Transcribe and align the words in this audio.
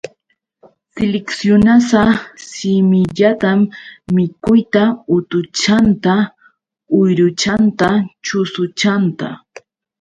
Siliksyunasa 0.93 2.01
simillatam 2.45 3.59
mikuyta, 4.15 4.83
utuchanta, 5.19 6.15
uyruchanta, 7.01 7.89
chusuchanta. 8.25 9.27